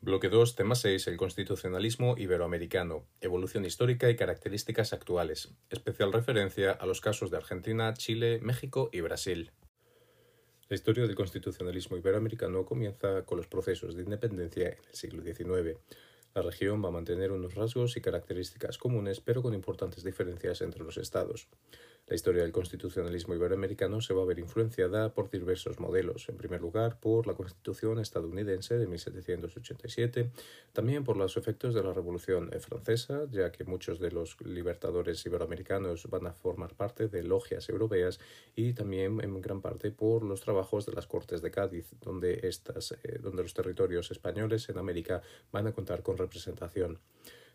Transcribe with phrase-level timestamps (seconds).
[0.00, 5.54] Bloque 2, tema 6, el constitucionalismo iberoamericano, evolución histórica y características actuales.
[5.70, 9.52] Especial referencia a los casos de Argentina, Chile, México y Brasil.
[10.68, 15.78] La historia del constitucionalismo iberoamericano comienza con los procesos de independencia en el siglo XIX.
[16.34, 20.84] La región va a mantener unos rasgos y características comunes, pero con importantes diferencias entre
[20.84, 21.48] los estados.
[22.08, 26.26] La historia del constitucionalismo iberoamericano se va a ver influenciada por diversos modelos.
[26.30, 30.30] En primer lugar, por la Constitución estadounidense de 1787,
[30.72, 36.08] también por los efectos de la Revolución Francesa, ya que muchos de los libertadores iberoamericanos
[36.08, 38.20] van a formar parte de logias europeas,
[38.56, 42.92] y también en gran parte por los trabajos de las Cortes de Cádiz, donde, estas,
[43.02, 45.20] eh, donde los territorios españoles en América
[45.52, 47.00] van a contar con representación.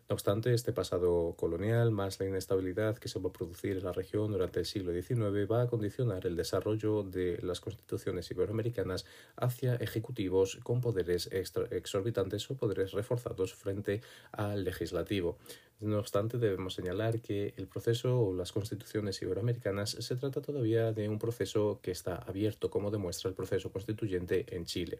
[0.06, 3.92] No obstante, este pasado colonial, más la inestabilidad que se va a producir en la
[3.92, 9.76] región durante el siglo XIX, va a condicionar el desarrollo de las constituciones iberoamericanas hacia
[9.76, 15.38] ejecutivos con poderes exorbitantes o poderes reforzados frente al legislativo.
[15.80, 21.08] No obstante, debemos señalar que el proceso o las constituciones iberoamericanas se trata todavía de
[21.08, 24.98] un proceso que está abierto, como demuestra el proceso constituyente en Chile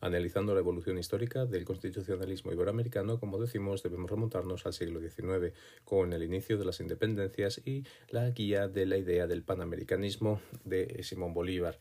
[0.00, 6.12] analizando la evolución histórica del constitucionalismo iberoamericano, como decimos, debemos remontarnos al siglo XIX, con
[6.12, 11.34] el inicio de las independencias y la guía de la idea del panamericanismo de Simón
[11.34, 11.78] Bolívar.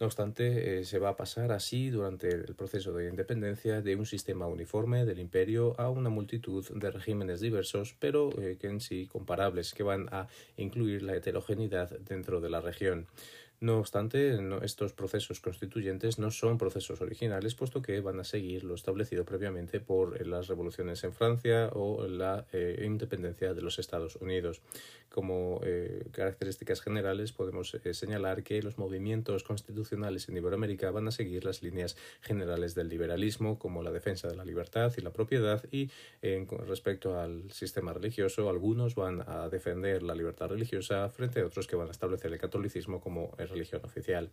[0.00, 4.06] No obstante, eh, se va a pasar así durante el proceso de independencia de un
[4.06, 9.08] sistema uniforme del imperio a una multitud de regímenes diversos, pero eh, que en sí
[9.10, 13.08] comparables, que van a incluir la heterogeneidad dentro de la región.
[13.60, 18.76] No obstante, estos procesos constituyentes no son procesos originales, puesto que van a seguir lo
[18.76, 24.14] establecido previamente por eh, las revoluciones en Francia o la eh, independencia de los Estados
[24.14, 24.60] Unidos.
[25.08, 31.44] Como eh, características generales, podemos señalar que los movimientos constitucionales en Iberoamérica van a seguir
[31.44, 35.90] las líneas generales del liberalismo, como la defensa de la libertad y la propiedad, y
[36.22, 41.76] respecto al sistema religioso, algunos van a defender la libertad religiosa frente a otros que
[41.76, 44.30] van a establecer el catolicismo como religión oficial.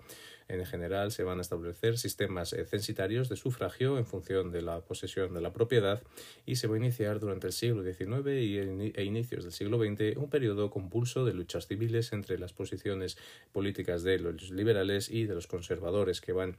[0.47, 4.81] En general, se van a establecer sistemas eh, censitarios de sufragio en función de la
[4.81, 6.03] posesión de la propiedad
[6.45, 10.29] y se va a iniciar durante el siglo XIX e inicios del siglo XX un
[10.29, 13.17] periodo compulso de luchas civiles entre las posiciones
[13.51, 16.57] políticas de los liberales y de los conservadores que van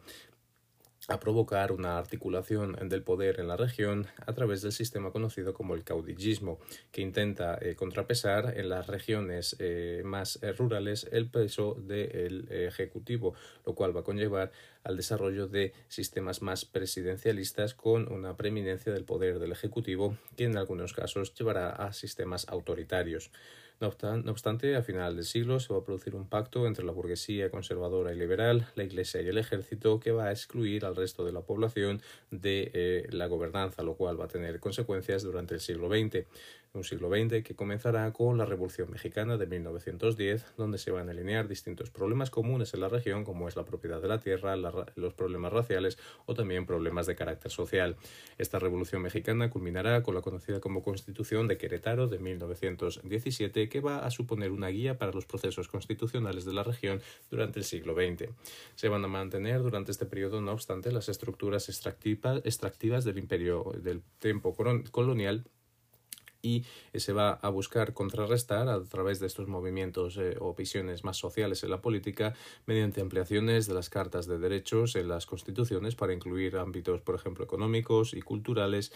[1.09, 5.75] a provocar una articulación del poder en la región a través del sistema conocido como
[5.75, 6.59] el caudillismo,
[6.91, 13.35] que intenta eh, contrapesar en las regiones eh, más eh, rurales el peso del ejecutivo,
[13.65, 14.51] lo cual va a conllevar
[14.83, 20.57] al desarrollo de sistemas más presidencialistas con una preeminencia del poder del ejecutivo, que en
[20.57, 23.31] algunos casos llevará a sistemas autoritarios.
[23.79, 27.51] No obstante, a final del siglo se va a producir un pacto entre la burguesía
[27.51, 31.33] conservadora y liberal, la Iglesia y el ejército que va a excluir al resto de
[31.33, 32.01] la población
[32.31, 36.27] de eh, la gobernanza, lo cual va a tener consecuencias durante el siglo XX
[36.77, 41.13] un siglo XX que comenzará con la Revolución Mexicana de 1910, donde se van a
[41.13, 45.15] alinear distintos problemas comunes en la región, como es la propiedad de la tierra, los
[45.15, 47.97] problemas raciales o también problemas de carácter social.
[48.39, 54.01] Esta Revolución Mexicana culminará con la conocida como Constitución de Querétaro de 1917, que va
[54.01, 57.01] a suponer una guía para los procesos constitucionales de la región
[57.31, 58.31] durante el siglo XX.
[58.75, 64.03] Se van a mantener durante este periodo, no obstante, las estructuras extractivas del imperio del
[64.19, 64.55] tiempo
[64.91, 65.45] colonial
[66.47, 66.65] y
[66.95, 71.63] se va a buscar contrarrestar a través de estos movimientos eh, o visiones más sociales
[71.65, 72.35] en la política
[72.67, 77.45] mediante ampliaciones de las cartas de derechos en las constituciones para incluir ámbitos, por ejemplo,
[77.45, 78.93] económicos y culturales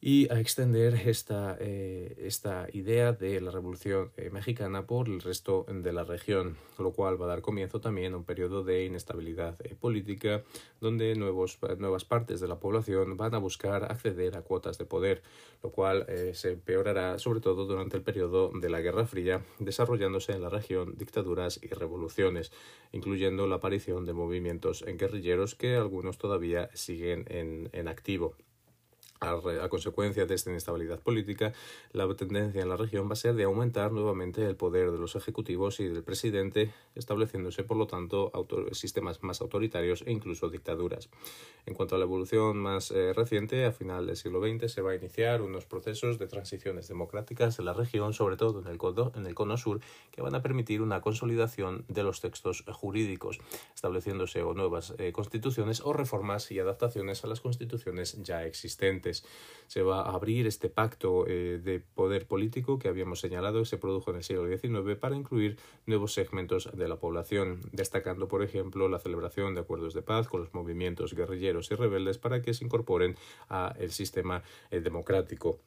[0.00, 5.64] y a extender esta, eh, esta idea de la Revolución eh, Mexicana por el resto
[5.66, 9.56] de la región, lo cual va a dar comienzo también a un periodo de inestabilidad
[9.64, 10.42] eh, política
[10.78, 15.22] donde nuevos, nuevas partes de la población van a buscar acceder a cuotas de poder,
[15.62, 20.42] lo cual se empeorará sobre todo durante el periodo de la Guerra Fría, desarrollándose en
[20.42, 22.52] la región dictaduras y revoluciones,
[22.92, 28.36] incluyendo la aparición de movimientos guerrilleros que algunos todavía siguen en, en activo.
[29.24, 31.52] A, consecuencia de esta inestabilidad política,
[31.92, 35.16] la tendencia en la región va a ser de aumentar nuevamente el poder de los
[35.16, 38.30] ejecutivos y del presidente, estableciéndose, por lo tanto,
[38.72, 41.08] sistemas más autoritarios e incluso dictaduras.
[41.66, 44.92] En cuanto a la evolución más eh, reciente, a final del siglo XX se va
[44.92, 49.56] a iniciar unos procesos de transiciones democráticas en la región, sobre todo en el, cono,
[49.56, 49.80] sur,
[50.10, 53.38] que van a permitir una consolidación de los textos jurídicos,
[53.74, 59.13] estableciéndose o nuevas eh, constituciones o reformas y adaptaciones a las constituciones ya existentes.
[59.66, 64.10] Se va a abrir este pacto de poder político que habíamos señalado que se produjo
[64.10, 65.56] en el siglo XIX para incluir
[65.86, 70.40] nuevos segmentos de la población, destacando, por ejemplo, la celebración de acuerdos de paz con
[70.42, 73.16] los movimientos guerrilleros y rebeldes para que se incorporen
[73.48, 75.60] al sistema democrático.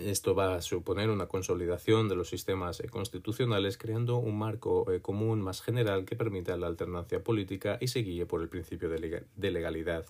[0.00, 5.00] Esto va a suponer una consolidación de los sistemas eh, constitucionales, creando un marco eh,
[5.00, 9.50] común más general que permita la alternancia política y se guíe por el principio de
[9.50, 10.06] legalidad.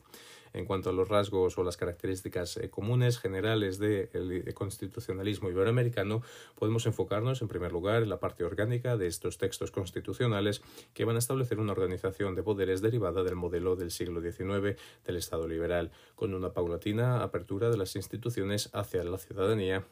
[0.53, 6.23] En cuanto a los rasgos o las características eh, comunes generales del constitucionalismo iberoamericano,
[6.55, 10.63] podemos enfocarnos en primer lugar en la parte orgánica de estos textos constitucionales
[10.95, 15.17] que van a establecer una organización de poderes derivada del modelo del siglo XIX del
[15.17, 19.87] Estado liberal, con una paulatina apertura de las instituciones hacia la ciudadanía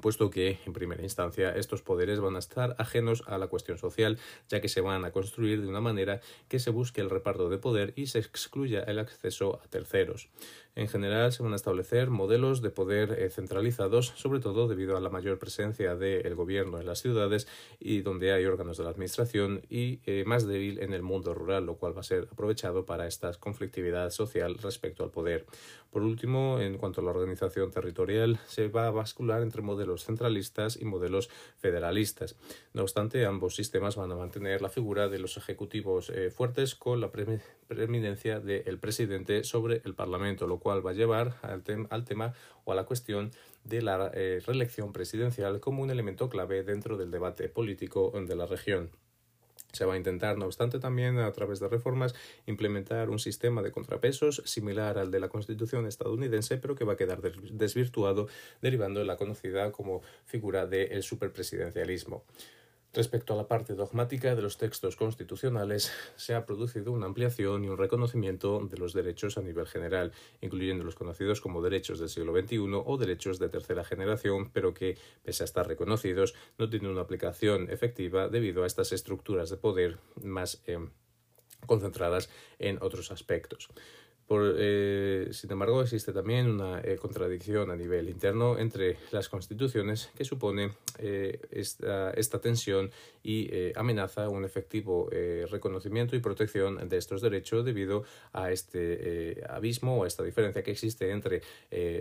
[0.00, 4.18] puesto que, en primera instancia, estos poderes van a estar ajenos a la cuestión social,
[4.48, 7.58] ya que se van a construir de una manera que se busque el reparto de
[7.58, 10.28] poder y se excluya el acceso a terceros.
[10.76, 15.00] En general, se van a establecer modelos de poder eh, centralizados, sobre todo debido a
[15.00, 17.48] la mayor presencia del gobierno en las ciudades
[17.80, 21.66] y donde hay órganos de la administración y eh, más débil en el mundo rural,
[21.66, 25.46] lo cual va a ser aprovechado para esta conflictividad social respecto al poder.
[25.90, 30.80] Por último, en cuanto a la organización territorial, se va a bascular entre modelos centralistas
[30.80, 31.28] y modelos
[31.58, 32.36] federalistas.
[32.74, 37.00] No obstante, ambos sistemas van a mantener la figura de los ejecutivos eh, fuertes con
[37.00, 41.64] la preeminencia del presidente sobre el Parlamento, lo cual va a llevar al,
[42.04, 42.34] tema
[42.64, 43.32] o a la cuestión
[43.64, 48.46] de la eh, reelección presidencial como un elemento clave dentro del debate político de la
[48.46, 48.90] región.
[49.72, 52.14] Se va a intentar, no obstante, también a través de reformas
[52.46, 56.96] implementar un sistema de contrapesos similar al de la Constitución estadounidense, pero que va a
[56.96, 58.28] quedar desvirtuado,
[58.60, 62.24] derivando en la conocida como figura del superpresidencialismo.
[62.92, 67.68] Respecto a la parte dogmática de los textos constitucionales, se ha producido una ampliación y
[67.68, 70.10] un reconocimiento de los derechos a nivel general,
[70.40, 74.98] incluyendo los conocidos como derechos del siglo XXI o derechos de tercera generación, pero que,
[75.22, 79.98] pese a estar reconocidos, no tienen una aplicación efectiva debido a estas estructuras de poder
[80.20, 80.78] más eh,
[81.66, 82.28] concentradas
[82.58, 83.68] en otros aspectos.
[84.30, 90.08] Por, eh, sin embargo, existe también una eh, contradicción a nivel interno entre las constituciones
[90.16, 92.92] que supone eh, esta, tensión
[93.24, 95.10] y amenaza un efectivo
[95.50, 100.70] reconocimiento y protección de estos derechos debido a este abismo o a esta diferencia que
[100.70, 101.42] existe entre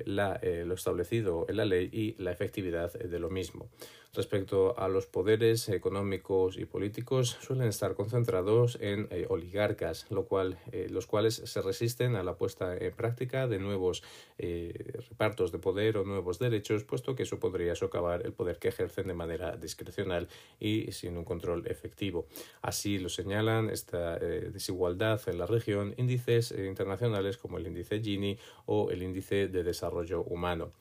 [0.06, 3.70] lo establecido en la ley y la efectividad de lo mismo.
[4.12, 10.58] Respecto a los poderes económicos y políticos, suelen estar concentrados en eh, oligarcas, lo cual,
[10.72, 14.02] eh, los cuales se resisten a la puesta en práctica de nuevos
[14.40, 14.74] eh,
[15.10, 19.06] repartos de poder o nuevos derechos, puesto que eso podría socavar el poder que ejercen
[19.06, 20.28] de manera discrecional
[20.60, 22.26] y sin un control efectivo.
[22.64, 28.90] Así lo señalan esta desigualdad en la región índices internacionales como el índice Gini o
[28.90, 30.72] el índice de desarrollo humano.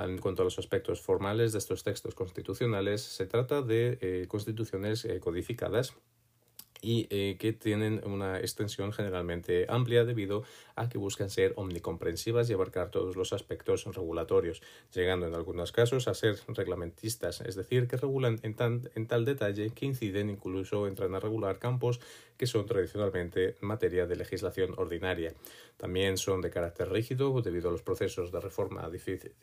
[0.00, 5.04] En cuanto a los aspectos formales de estos textos constitucionales, se trata de eh, constituciones
[5.04, 5.94] eh, codificadas
[6.80, 10.44] y eh, que tienen una extensión generalmente amplia debido
[10.76, 14.62] a que buscan ser omnicomprensivas y abarcar todos los aspectos regulatorios,
[14.94, 18.56] llegando en algunos casos a ser reglamentistas, es decir, que regulan en,
[18.94, 22.00] en tal detalle que inciden incluso entran a regular campos
[22.38, 25.34] que son tradicionalmente materia de legislación ordinaria.
[25.76, 28.88] También son de carácter rígido debido a los procesos de reforma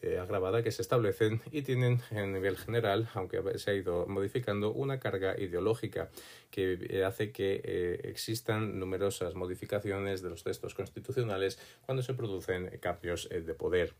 [0.02, 4.72] eh, agravada que se establecen y tienen en nivel general, aunque se ha ido modificando,
[4.72, 6.10] una carga ideológica
[6.56, 12.78] que eh, hace que eh, existan numerosas modificaciones de los textos constitucionales cuando se producen
[12.80, 13.94] cambios de poder.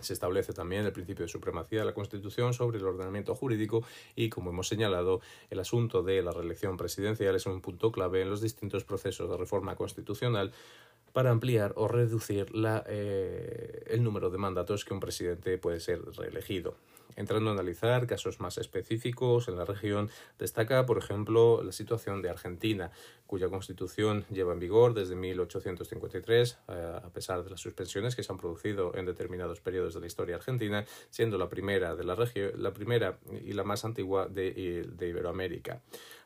[0.00, 3.84] Se establece también el principio de supremacía de la Constitución sobre el ordenamiento jurídico
[4.16, 8.30] y, como hemos señalado, el asunto de la reelección presidencial es un punto clave en
[8.30, 10.52] los distintos procesos de reforma constitucional
[11.12, 12.46] para ampliar o reducir
[12.88, 16.74] eh, el número de mandatos que un presidente puede ser reelegido.
[17.16, 22.30] Entrando a analizar casos más específicos en la región, destaca, por ejemplo, la situación de
[22.30, 22.90] Argentina,
[23.30, 28.32] cuya constitución lleva en vigor desde 1853, eh, a pesar de las suspensiones que se
[28.32, 32.16] han producido en determinados periodos de la historia argentina, siendo la primera de la
[32.56, 35.80] la primera y la más antigua de, de Iberoamérica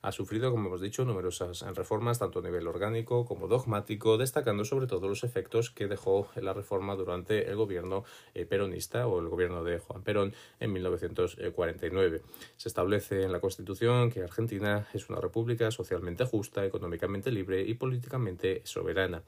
[0.04, 4.86] ha sufrido, como hemos dicho, numerosas reformas, tanto a nivel orgánico como dogmático, destacando sobre
[4.86, 9.64] todo los efectos que dejó la reforma durante el gobierno eh, peronista o el gobierno
[9.64, 12.20] de Juan Perón en 1949.
[12.58, 16.93] Se establece en la Constitución que Argentina es una república socialmente justa, económicamente
[17.30, 19.22] libre y políticamente soberana.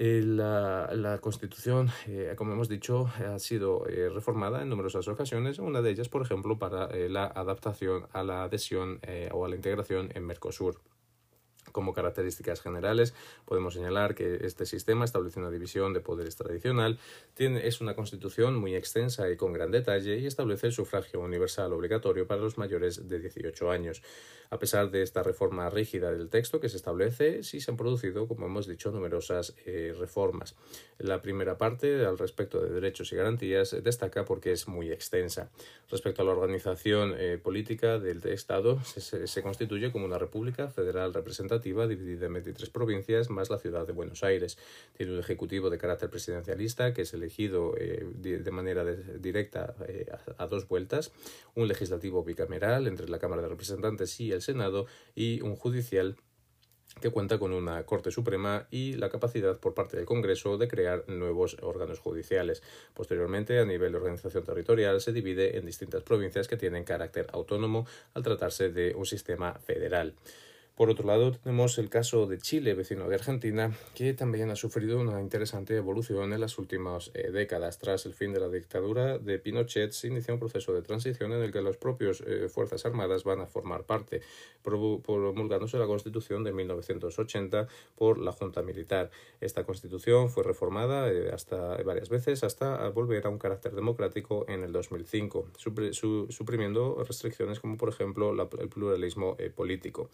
[0.00, 5.82] Eh, la, Constitución, eh, como hemos dicho, ha sido eh, reformada en numerosas ocasiones, una
[5.82, 9.00] de ellas, por ejemplo, para la adaptación a la adhesión
[9.32, 10.80] o a la integración en Mercosur.
[11.72, 16.98] Como características generales, podemos señalar que este sistema establece una división de poderes tradicional,
[17.34, 21.72] tiene, es una constitución muy extensa y con gran detalle y establece el sufragio universal
[21.72, 24.02] obligatorio para los mayores de 18 años.
[24.50, 28.26] A pesar de esta reforma rígida del texto que se establece, sí se han producido,
[28.26, 30.56] como hemos dicho, numerosas eh, reformas.
[30.96, 35.50] La primera parte, al respecto de derechos y garantías, destaca porque es muy extensa.
[35.90, 41.12] Respecto a la organización eh, política del Estado, se, se constituye como una república federal
[41.12, 44.58] representativa dividida en 23 provincias, más la ciudad de Buenos Aires.
[44.96, 50.06] Tiene un ejecutivo de carácter presidencialista que es elegido eh, de, manera directa eh,
[50.38, 51.12] a, dos vueltas,
[51.54, 56.16] un legislativo bicameral entre la Cámara de Representantes y el Senado y un judicial
[57.00, 61.04] que cuenta con una Corte Suprema y la capacidad por parte del Congreso de crear
[61.08, 62.62] nuevos órganos judiciales.
[62.94, 67.86] Posteriormente, a nivel de organización territorial, se divide en distintas provincias que tienen carácter autónomo
[68.14, 70.14] al tratarse de un sistema federal.
[70.78, 75.00] Por otro lado, tenemos el caso de Chile, vecino de Argentina, que también ha sufrido
[75.00, 77.80] una interesante evolución en las últimas eh, décadas.
[77.80, 81.42] Tras el fin de la dictadura de Pinochet, se inicia un proceso de transición en
[81.42, 84.20] el que las propias eh, Fuerzas Armadas van a formar parte,
[84.62, 87.66] promulgándose la Constitución de 1980
[87.96, 89.10] por la Junta Militar.
[89.40, 94.62] Esta Constitución fue reformada eh, hasta varias veces hasta volver a un carácter democrático en
[94.62, 98.30] el 2005, suprimiendo restricciones como, por ejemplo,
[98.60, 100.08] el pluralismo político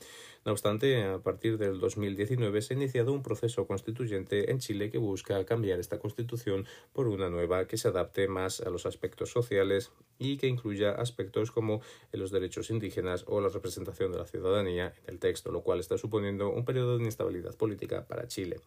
[0.55, 5.45] obstante, a partir del 2019 se ha iniciado un proceso constituyente en Chile que busca
[5.45, 10.39] cambiar esta constitución por una nueva que se adapte más a los aspectos sociales y
[10.39, 11.83] que incluya aspectos como
[12.13, 15.99] los derechos indígenas o la representación de la ciudadanía en el texto, lo cual está
[15.99, 18.61] suponiendo un periodo de inestabilidad política para Chile.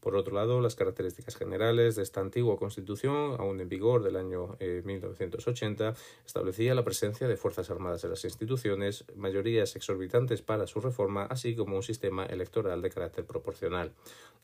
[0.00, 4.56] Por otro lado, las características generales de esta antigua Constitución, aún en vigor del año
[4.60, 5.92] 1980, eh,
[6.24, 11.56] establecía la presencia de Fuerzas Armadas en las instituciones, mayorías exorbitantes para su reforma, así
[11.56, 13.92] como un sistema electoral de carácter proporcional.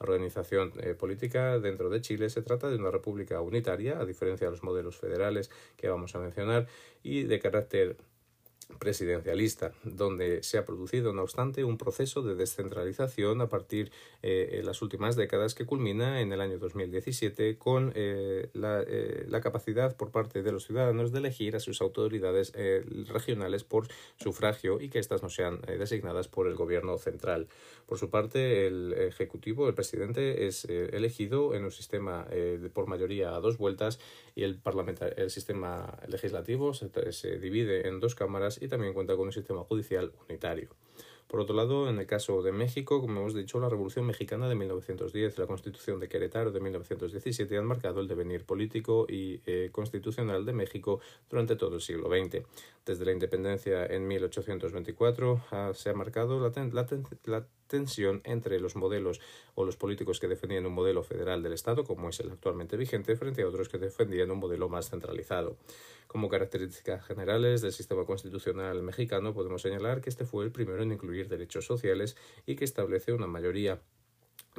[0.00, 4.48] La organización eh, política dentro de Chile se trata de una república unitaria, a diferencia
[4.48, 6.66] de los modelos federales que vamos a mencionar,
[7.02, 7.96] y de carácter
[8.78, 13.92] presidencialista, donde se ha producido, no obstante, un proceso de descentralización a partir
[14.22, 19.26] eh, de las últimas décadas que culmina en el año 2017 con eh, la, eh,
[19.28, 22.52] la, capacidad por parte de los ciudadanos de elegir a sus autoridades
[23.08, 27.48] regionales por sufragio y que éstas no sean designadas por el gobierno central.
[27.86, 32.26] Por su parte, el Ejecutivo, el presidente, es elegido en un sistema
[32.72, 33.98] por mayoría a dos vueltas
[34.34, 34.60] y el,
[35.16, 40.12] el sistema legislativo se divide en dos cámaras y también cuenta con un sistema judicial
[40.28, 40.76] unitario.
[41.26, 44.54] Por otro lado, en el caso de México, como hemos dicho, la Revolución Mexicana de
[44.54, 49.70] 1910 y la Constitución de Querétaro de 1917 han marcado el devenir político y eh,
[49.72, 52.44] constitucional de México durante todo el siglo XX.
[52.84, 56.52] Desde la independencia en 1824 ah, se ha marcado la,
[57.24, 59.20] la tensión entre los modelos
[59.54, 63.16] o los políticos que defendían un modelo federal del Estado, como es el actualmente vigente,
[63.16, 65.56] frente a otros que defendían un modelo más centralizado.
[66.06, 70.92] Como características generales del sistema constitucional mexicano, podemos señalar que este fue el primero en
[70.92, 72.16] incluir derechos sociales
[72.46, 73.82] y que establece una mayoría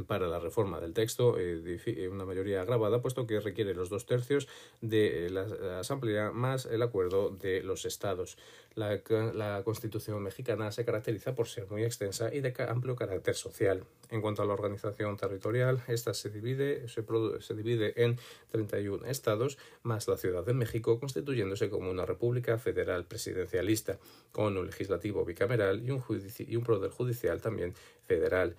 [0.04, 4.06] para la reforma del texto, eh, eh, una mayoría agravada, puesto que requiere los dos
[4.06, 4.48] tercios
[4.82, 8.38] de la Asamblea más el acuerdo de los Estados.
[8.76, 9.02] La,
[9.34, 13.86] la, Constitución mexicana se caracteriza por ser muy extensa y de amplio carácter social.
[14.10, 17.04] En cuanto a la organización territorial, esta se divide, se,
[17.40, 18.18] se divide en
[18.52, 23.98] 31 estados, más la Ciudad de México, constituyéndose como una república federal presidencialista,
[24.32, 26.04] con un legislativo bicameral y un,
[26.40, 27.74] y un poder judicial también
[28.06, 28.56] federal.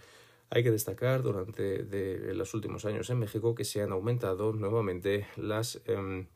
[0.51, 5.27] Hay que destacar durante de los últimos años en México que se han aumentado nuevamente
[5.37, 6.29] las em,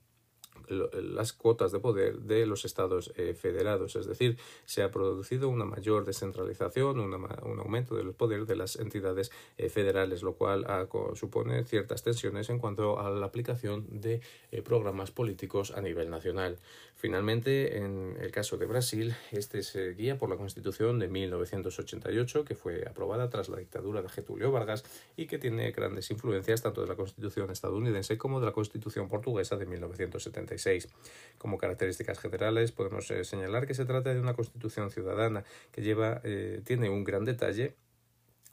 [0.71, 5.65] las cuotas de poder de los estados eh, federados, es decir, se ha producido una
[5.65, 10.67] mayor descentralización, un aumento del poder de las entidades eh, federales, lo cual
[11.15, 14.21] supone ciertas tensiones en cuanto a la aplicación de
[14.53, 16.59] eh, programas políticos a nivel nacional.
[16.95, 22.55] Finalmente, en el caso de Brasil, este se guía por la Constitución de 1988, que
[22.55, 24.85] fue aprobada tras la dictadura de Getúlio Vargas
[25.17, 29.57] y que tiene grandes influencias tanto de la Constitución estadounidense como de la Constitución portuguesa
[29.57, 30.60] de 1976.
[31.39, 36.21] Como características generales podemos eh, señalar que se trata de una constitución ciudadana que lleva,
[36.25, 37.77] eh, tiene un gran detalle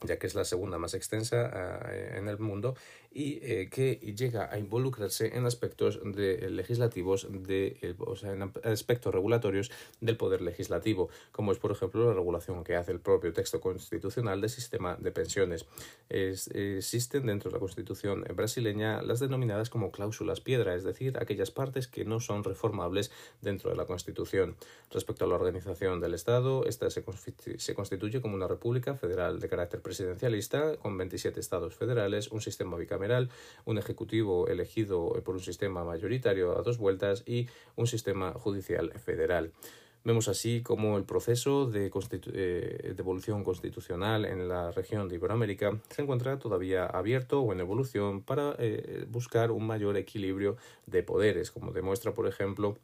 [0.02, 2.74] ya que es la segunda más extensa ah, en el mundo
[3.10, 9.12] y eh, que llega a involucrarse en aspectos de, legislativos, de, o sea, en aspectos
[9.12, 13.60] regulatorios del poder legislativo, como es, por ejemplo, la regulación que hace el propio texto
[13.60, 15.66] constitucional del sistema de pensiones.
[16.08, 21.88] existen dentro de la Constitución brasileña las denominadas como cláusulas piedra, es decir, aquellas partes
[21.88, 24.56] que no son reformables dentro de la Constitución.
[24.90, 27.02] Respecto a la organización del Estado, esta se,
[27.56, 32.76] se constituye como una república federal de carácter presidencialista con 27 estados federales, un sistema
[32.76, 33.30] bicameral,
[33.64, 39.52] un ejecutivo elegido por un sistema mayoritario a dos vueltas y un sistema judicial federal.
[40.04, 41.90] Vemos así como el proceso de,
[42.32, 48.22] eh, evolución constitucional en la región de Iberoamérica se encuentra todavía abierto o en evolución
[48.22, 52.76] para eh, buscar un mayor equilibrio de poderes, como demuestra, por ejemplo,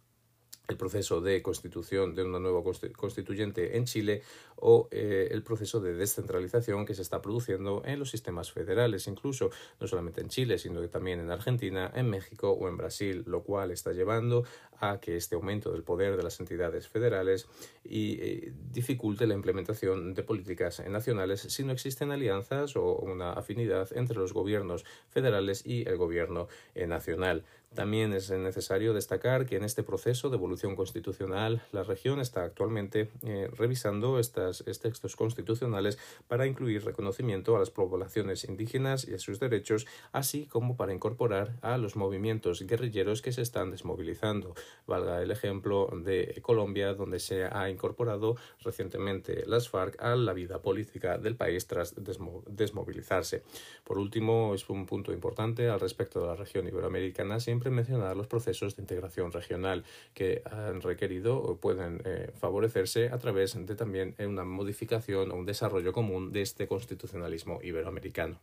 [0.69, 2.63] el proceso de constitución de una nueva
[2.97, 4.23] constituyente en Chile
[4.57, 9.51] o eh, el proceso de descentralización que se está produciendo en los sistemas federales, incluso
[9.81, 13.43] no solamente en Chile, sino que también en Argentina, en México o en Brasil, lo
[13.43, 14.45] cual está llevando
[14.81, 17.47] a que este aumento del poder de las entidades federales
[17.85, 23.89] y eh, dificulte la implementación de políticas nacionales si no existen alianzas o una afinidad
[23.95, 27.45] entre los gobiernos federales y el gobierno eh, nacional.
[27.75, 33.11] También es necesario destacar que en este proceso de evolución constitucional la región está actualmente
[33.23, 39.41] eh, revisando estos textos constitucionales para incluir reconocimiento a las poblaciones indígenas y a sus
[39.41, 44.55] derechos, así como para incorporar a los movimientos guerrilleros que se están desmovilizando.
[44.87, 50.63] Valga el ejemplo de Colombia, donde se ha incorporado recientemente las FARC a la vida
[50.63, 53.43] política del país tras desmovilizarse.
[53.83, 57.41] Por último, es un punto importante al respecto de la región iberoamericana
[57.71, 63.55] mencionar los procesos de integración regional que han requerido o pueden eh, favorecerse a través
[63.55, 68.41] de también una modificación o un desarrollo común de este constitucionalismo iberoamericano.